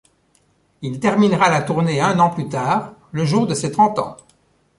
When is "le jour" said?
3.11-3.45